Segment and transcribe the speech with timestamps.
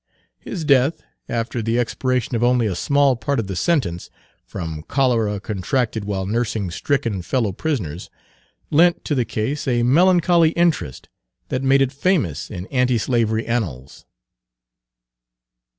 [0.39, 4.09] His death, after the expiration of only a small part of the sentence,
[4.47, 8.09] from cholera contracted while nursing stricken fellow prisoners,
[8.71, 11.07] lent to the case a melancholy interest
[11.49, 14.05] that made it famous in anti slavery annals.